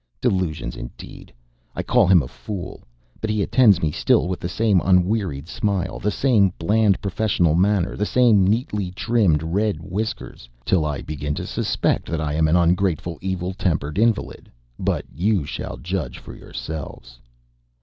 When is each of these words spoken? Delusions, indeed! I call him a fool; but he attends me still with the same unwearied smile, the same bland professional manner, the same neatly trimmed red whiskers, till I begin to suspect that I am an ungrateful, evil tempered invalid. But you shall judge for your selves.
Delusions, 0.19 0.75
indeed! 0.75 1.31
I 1.75 1.83
call 1.83 2.07
him 2.07 2.23
a 2.23 2.27
fool; 2.27 2.81
but 3.19 3.29
he 3.29 3.43
attends 3.43 3.83
me 3.83 3.91
still 3.91 4.27
with 4.27 4.39
the 4.39 4.49
same 4.49 4.81
unwearied 4.83 5.47
smile, 5.47 5.99
the 5.99 6.09
same 6.09 6.53
bland 6.57 6.99
professional 7.01 7.53
manner, 7.53 7.95
the 7.95 8.03
same 8.07 8.43
neatly 8.43 8.89
trimmed 8.89 9.43
red 9.43 9.77
whiskers, 9.79 10.49
till 10.65 10.87
I 10.87 11.03
begin 11.03 11.35
to 11.35 11.45
suspect 11.45 12.07
that 12.07 12.19
I 12.19 12.33
am 12.33 12.47
an 12.47 12.55
ungrateful, 12.55 13.19
evil 13.21 13.53
tempered 13.53 13.99
invalid. 13.99 14.49
But 14.79 15.05
you 15.13 15.45
shall 15.45 15.77
judge 15.77 16.17
for 16.17 16.33
your 16.35 16.51
selves. 16.53 17.19